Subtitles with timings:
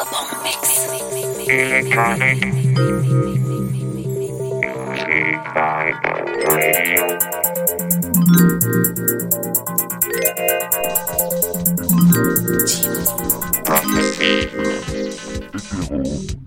[0.00, 2.40] Electronic.
[2.40, 2.64] Music
[5.54, 5.92] by
[6.48, 7.04] radio.
[15.90, 16.39] Prophecy.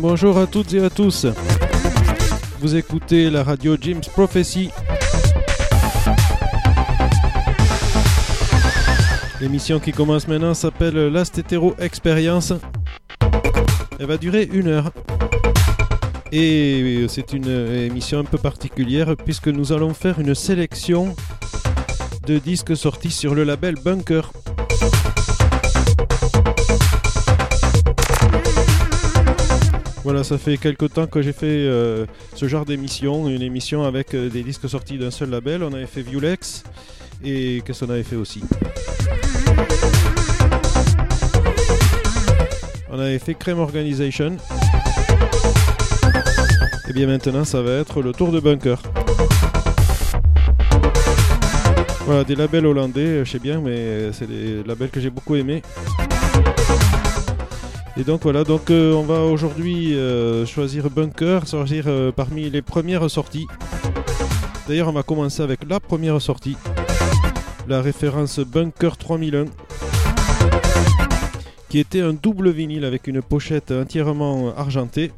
[0.00, 1.26] Bonjour à toutes et à tous.
[2.60, 4.70] Vous écoutez la radio Jim's Prophecy.
[9.40, 12.54] L'émission qui commence maintenant s'appelle Last Hetero Experience.
[13.98, 14.90] Elle va durer une heure.
[16.32, 21.14] Et c'est une émission un peu particulière puisque nous allons faire une sélection
[22.26, 24.30] de disques sortis sur le label Bunker.
[30.10, 34.12] Voilà, ça fait quelque temps que j'ai fait euh, ce genre d'émission, une émission avec
[34.12, 35.62] euh, des disques sortis d'un seul label.
[35.62, 36.64] On avait fait Vulex
[37.22, 38.42] et qu'est-ce qu'on avait fait aussi?
[42.90, 44.36] On avait fait Crème Organization.
[46.88, 48.82] Et bien maintenant, ça va être le tour de Bunker.
[52.04, 55.62] Voilà, des labels hollandais, je sais bien, mais c'est des labels que j'ai beaucoup aimés.
[58.00, 62.62] Et donc voilà, donc euh, on va aujourd'hui euh, choisir Bunker, choisir euh, parmi les
[62.62, 63.46] premières sorties.
[64.66, 66.56] D'ailleurs, on va commencer avec la première sortie,
[67.68, 69.44] la référence Bunker 3001,
[71.68, 75.12] qui était un double vinyle avec une pochette entièrement argentée.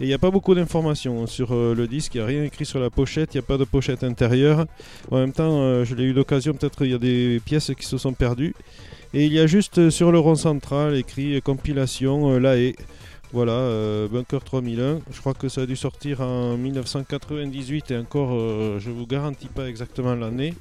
[0.00, 2.64] Et il n'y a pas beaucoup d'informations sur le disque, il n'y a rien écrit
[2.64, 4.64] sur la pochette, il n'y a pas de pochette intérieure.
[5.10, 7.98] En même temps, je l'ai eu l'occasion, peut-être il y a des pièces qui se
[7.98, 8.54] sont perdues.
[9.14, 12.56] Et il y a juste euh, sur le rond central écrit euh, compilation euh, La
[12.56, 12.74] Haye.
[13.32, 15.00] Voilà, Bunker 3001.
[15.10, 19.48] Je crois que ça a dû sortir en 1998 et encore, euh, je vous garantis
[19.48, 20.52] pas exactement l'année.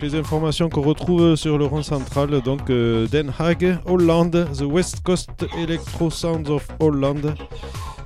[0.00, 2.40] Les informations qu'on retrouve sur le rond central.
[2.42, 7.34] Donc euh, Den Haag, Hollande, The West Coast Electro Sounds of Holland.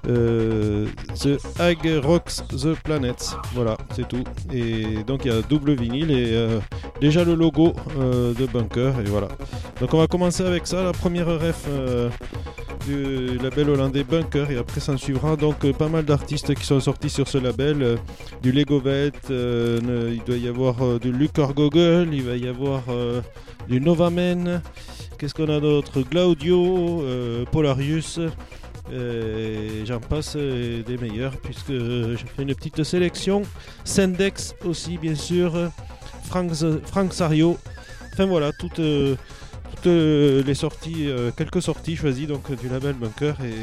[0.09, 0.87] Euh,
[1.23, 3.37] the Hague Rocks the Planet.
[3.55, 4.25] Voilà, c'est tout.
[4.53, 6.59] Et donc il y a double vinyle et euh,
[7.01, 8.95] déjà le logo euh, de Bunker.
[9.01, 9.29] Et voilà.
[9.81, 11.67] Donc on va commencer avec ça, la première ref
[12.87, 14.51] du label hollandais Bunker.
[14.51, 17.99] Et après s'en suivra donc pas mal d'artistes qui sont sortis sur ce label.
[18.43, 22.83] du Legovet, euh, ne- il doit y avoir du Lucor Gogol, il va y avoir
[23.69, 24.63] du Novamen.
[25.19, 26.01] Qu'est-ce qu'on a d'autre?
[26.01, 27.05] Glaudio,
[27.53, 28.19] Polarius.
[28.93, 33.43] Euh, J'en passe euh, des meilleurs puisque j'ai fait une petite sélection.
[33.85, 35.71] Sendex aussi bien sûr.
[36.25, 36.53] Frank,
[36.87, 37.59] Frank Sario.
[38.13, 39.17] Enfin voilà, toutes, euh,
[39.71, 43.55] toutes les sorties, quelques sorties choisies donc du label Bunker et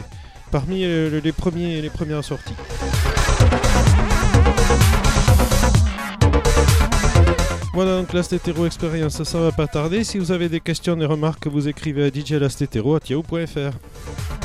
[0.52, 2.56] parmi les, premiers, les premières sorties.
[7.74, 10.04] Voilà donc Last Hetero Experience, ça va pas tarder.
[10.04, 14.37] Si vous avez des questions, des remarques, vous écrivez à djlastetero.yahoo.fr.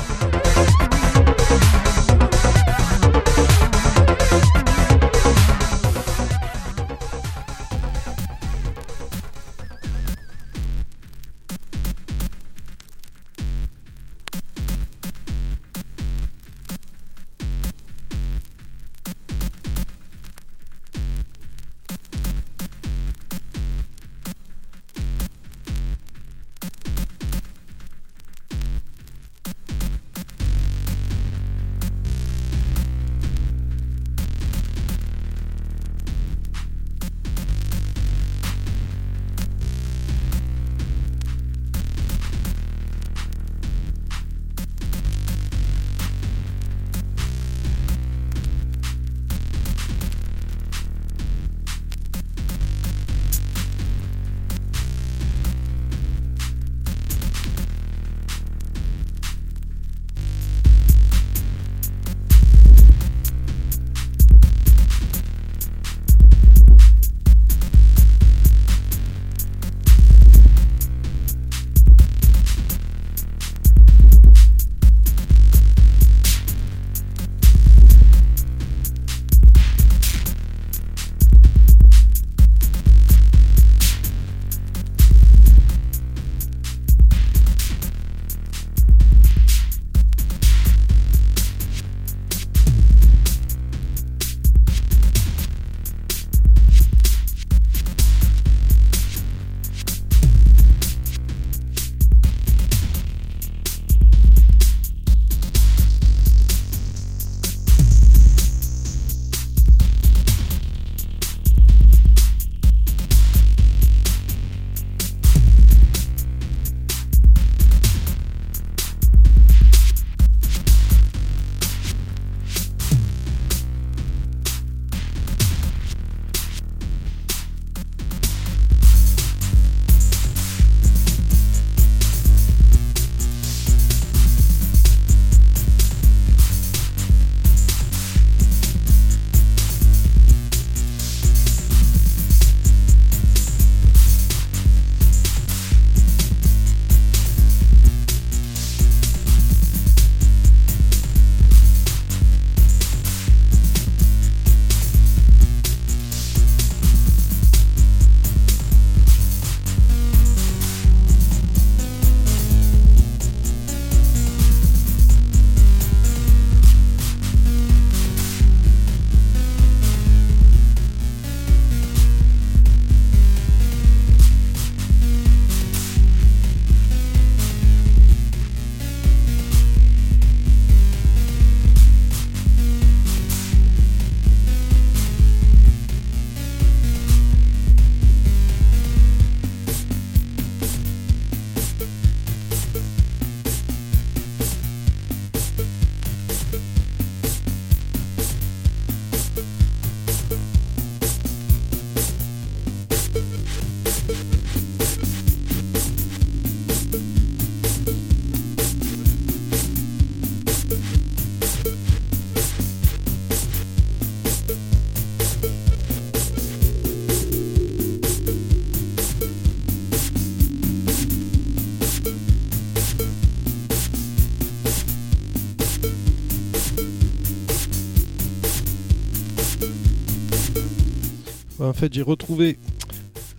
[231.73, 232.59] En fait, j'ai retrouvé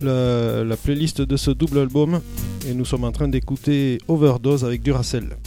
[0.01, 2.19] la, la playlist de ce double album
[2.67, 5.37] et nous sommes en train d'écouter Overdose avec Duracell.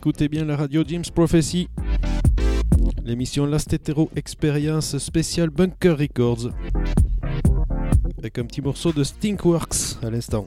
[0.00, 1.68] écoutez bien la radio James Prophecy.
[3.04, 6.52] L'émission Last Hetero Experience spéciale Bunker Records.
[8.16, 10.46] Avec un petit morceau de Stinkworks à l'instant.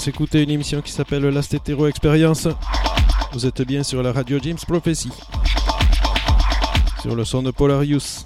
[0.00, 2.48] Vous écoutez une émission qui s'appelle Last Hetero Experience.
[3.34, 5.10] Vous êtes bien sur la radio James Prophecy.
[7.02, 8.19] Sur le son de Polarius.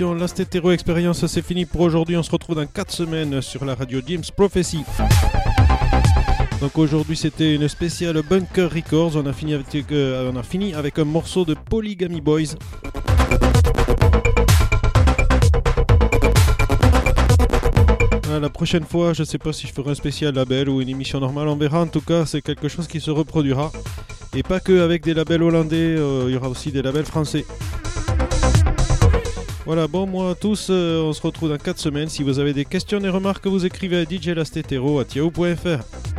[0.00, 2.16] Hetero Experience, c'est fini pour aujourd'hui.
[2.16, 4.80] On se retrouve dans 4 semaines sur la radio James Prophecy.
[6.60, 9.12] Donc aujourd'hui c'était une spéciale Bunker Records.
[9.14, 10.32] On a fini avec, euh,
[10.96, 12.56] un morceau de Polygamy Boys.
[18.40, 21.20] La prochaine fois, je sais pas si je ferai un spécial label ou une émission
[21.20, 21.82] normale, on verra.
[21.82, 23.70] En tout cas, c'est quelque chose qui se reproduira.
[24.34, 27.46] Et pas que avec des labels hollandais, euh, il y aura aussi des labels français.
[29.66, 32.08] Voilà, bon, moi à tous, euh, on se retrouve dans 4 semaines.
[32.08, 36.13] Si vous avez des questions et remarques, vous écrivez à djlastetero.yahoo.fr.